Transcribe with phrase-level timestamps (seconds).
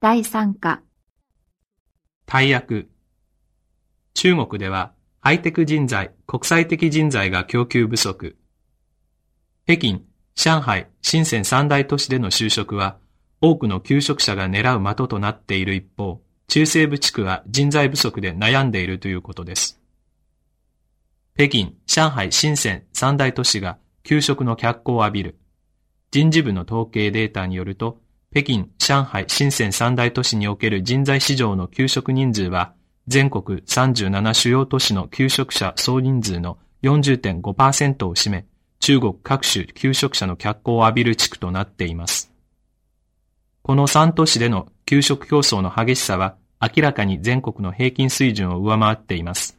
[0.00, 0.80] 第3課。
[2.24, 2.88] 大役。
[4.14, 8.36] 中国ではハイテク人材、国際的人材が供給不足。
[9.66, 10.02] 北京、
[10.36, 12.98] 上海、深セン三大都市での就職は
[13.40, 19.80] 多くの求職者が狙う的となっている一方、中西部地区は人材不足で悩んでいるということです。
[21.34, 25.38] 北京、上海、深セン三大都市が給食の脚光を浴びる。
[26.12, 32.74] 人事部の統計データによると、北京、上海、深セン三大都市における人材市場の給食人数は、
[33.06, 38.46] 全国37主要都市の給食者総人数の40.5%を占め、
[38.80, 42.30] 中国各種給食者の脚光を浴びる地区となっています。
[43.62, 49.58] この3都市での給食競争の激しさは明らかに全国の平均水準を上回っています。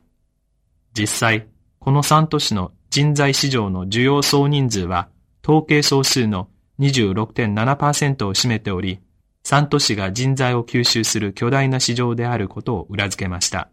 [0.93, 1.47] 実際、
[1.79, 5.09] この3都市の人材市場の需要総人数は
[5.43, 8.99] 統計総数の26.7%を占めており、
[9.43, 13.69] 3都市が人材を吸収する巨大な市場であることを裏付けました。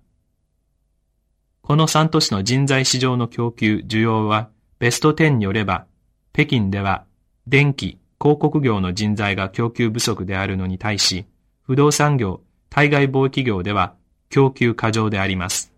[1.62, 5.86] この3都市の人材市場の供給、需要はベスト10によれば、
[6.32, 7.04] 北京では
[7.46, 11.26] 電気、広告業の人材が供給不足であるのに対し、
[11.62, 12.40] 不動産業、
[12.70, 13.94] 対外貿易業では
[14.30, 15.72] 供給過剰であります。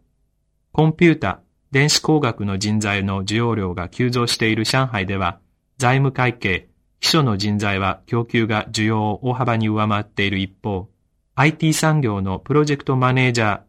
[0.73, 1.41] コンピュータ、
[1.71, 5.39] 電子工学の人材の需要量が急増している上海では、
[5.77, 6.69] 財務会計、
[7.01, 10.89] 秘書の人材は供給が需要を大幅に上回っている一方、
[11.35, 13.61] IT 産業のプロジェクトマネージャー、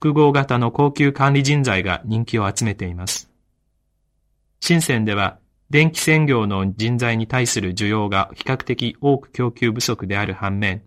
[0.00, 3.28] 複合型の高級管理人材が人気を集めています。
[4.60, 5.38] 深センでは
[5.70, 10.82] 電気専業の人材に対する需要が比較的多く供給不足である反面、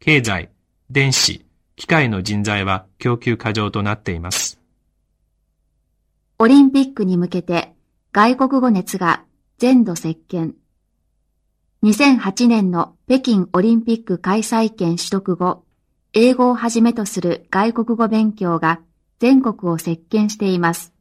[0.00, 0.50] 経済、
[0.90, 1.44] 電子、
[1.76, 4.58] 機械の人材は供給過剰となっています。
[6.38, 7.74] オリンピックに向けて
[8.12, 9.24] 外国語熱が
[9.58, 10.54] 全土席巻。
[11.86, 15.62] 2008年の北京オリンピック開催権取得後、
[16.14, 18.80] 英語をはじめとする外国語勉強が
[19.20, 20.92] 全国を席巻しています。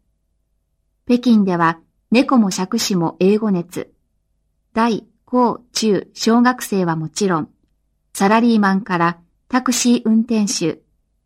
[1.07, 1.79] 北京では
[2.11, 3.95] 猫も杓子も英語熱。
[4.75, 7.49] 大、高、中、小学生はもちろん、
[8.13, 9.17] サラリーマンから
[9.47, 10.81] タクシー運転手、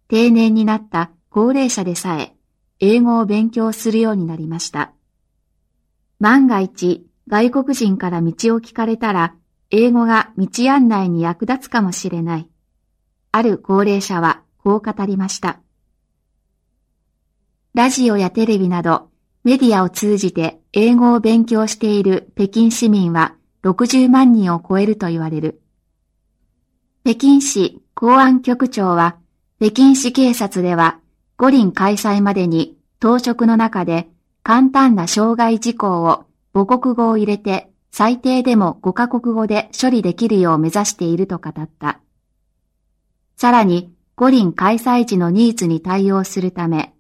[0.08, 2.34] 定年になった高齢者でさえ、
[2.80, 4.94] 英語を勉強するようになりました。
[6.18, 9.36] 万が一、外国人から道を聞かれたら、
[9.72, 12.50] 英語が道案内に役立つかもしれない。
[13.32, 15.60] ある高齢者はこう語りました。
[17.76, 19.10] ラジオやテレビなど
[19.44, 25.62] メディアを通じて英語を勉強している北京市民は60万人を超えると言われる。
[27.04, 29.18] 北京市公安局長は、
[29.60, 31.00] 北京市警察では
[31.38, 34.10] 五輪開催までに当職の中で
[34.42, 42.00] 簡単な障害事項を母国語を入れて最低でも5カ国語で処理できるよう目指していると語った。
[43.36, 46.94] さらに五輪開催時のニーズに対応するため、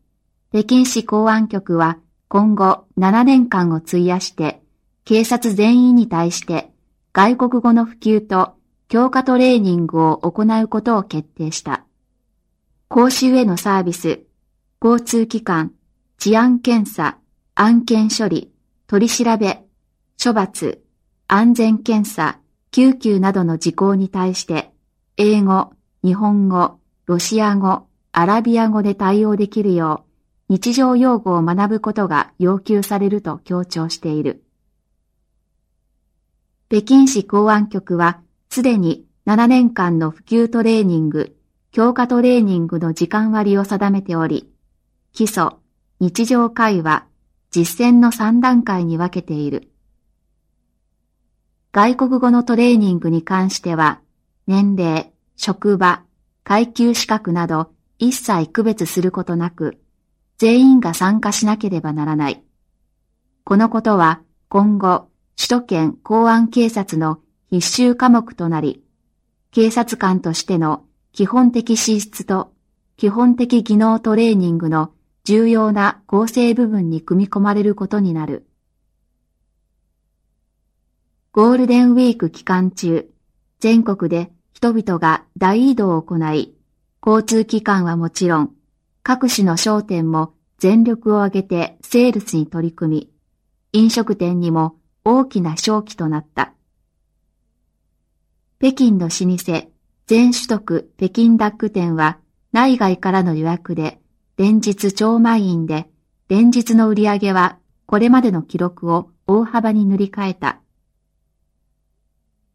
[0.52, 4.62] 北京市公安局は今後7年間を費やして
[5.06, 6.72] 警察全員に対して
[7.14, 8.54] 外国語の普及と
[8.88, 11.84] 強化トレーニングを行うことを決定した。
[12.88, 14.22] 講習へのサービス、
[14.84, 15.74] 交通機関、
[16.18, 17.18] 治安検査、
[17.54, 18.52] 案件処理、
[18.88, 19.64] 取り調べ、
[20.22, 20.82] 処罰、
[21.30, 22.40] 安全検査、
[22.72, 24.70] 救急などの事項に対して、
[25.16, 25.72] 英語、
[26.04, 30.04] 日本語、ロシア語、アラビア語で対応できるよ
[30.50, 34.44] う、日常用語を学ぶことが要求されると強調している。
[36.68, 38.20] 北京市公安局は
[38.50, 41.38] すでに7年間の普及トレーニング、
[41.72, 44.52] 強化トレーニングの時間割を定めており、
[45.14, 45.52] 基礎、
[46.02, 47.06] 日常会話、
[47.52, 49.69] 実践の3段階に分けている。
[51.72, 54.02] 外国語のトレーニングに関しては、
[54.48, 56.02] 年齢、職場、
[56.44, 59.78] 階級資格など一切区別することなく、
[60.40, 62.44] 全員が参加しなければならない。
[63.44, 67.20] このことは今後、首都圏公安警察の
[67.52, 68.84] 必修科目となり、
[69.52, 72.52] 警察官としての基本的資質と
[72.98, 74.92] 基本的技能トレーニングの
[75.24, 78.49] 重要な構成部分に組み込まれることになる。
[81.40, 83.10] ゴールデンウィーク期間中、
[83.62, 86.54] 全国で人々が大移動を行い、
[87.02, 88.52] 交通機関はもちろん、
[89.04, 93.10] 各種の商店も全力を挙げてセールスに取り組
[93.72, 94.76] み、飲食店にも
[95.06, 96.52] 大きな商機となった。
[98.60, 99.72] 北京の老舗、
[100.08, 102.18] 全首徳北京ダック店は
[102.52, 104.02] 内外からの予約で
[104.36, 105.88] 連日超満員で
[106.28, 110.60] 連日の売り上げはこれまでの記録を大幅に塗り替えた。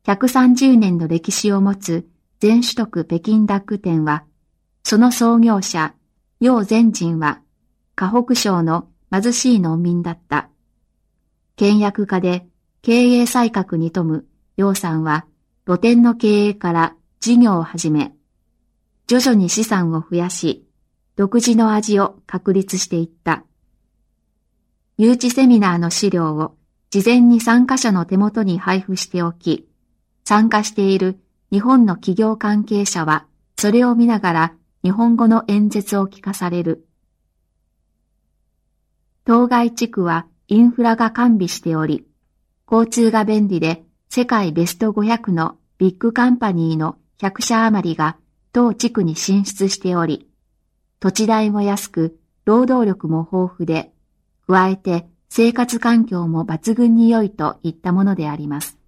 [0.07, 2.07] 130年の歴史を持つ
[2.39, 4.25] 全取得北京ダック店は、
[4.83, 5.95] その創業者、
[6.41, 7.41] 楊全人は、
[7.95, 10.51] 河北省の貧しい農民だった。
[11.57, 12.47] 倹約家で
[12.83, 14.27] 経営才覚に富む
[14.59, 15.25] 楊さんは、
[15.65, 18.13] 露店の経営から事業を始め、
[19.07, 20.67] 徐々に資産を増やし、
[21.17, 23.45] 独自の味を確立していった。
[24.99, 26.57] 誘致セミナーの資料を
[26.91, 29.67] 事前に参加者の手元に配布しておき、
[30.25, 31.21] 参加している
[31.53, 33.27] 日本の企業関係者は
[33.57, 36.87] それを見ながら日本語の演説を聞かされる。
[39.25, 42.07] 当該地区はインフラが完備しており、
[42.71, 48.17] 交通が便利で世界ベスト500のビッグカンパニーの100社余りが
[48.53, 50.29] 当地区に進出しており、
[51.01, 53.93] 土地代も安く、労働力も豊富で、
[54.47, 58.79] 加えて生活環境も抜群に良いといったものであります。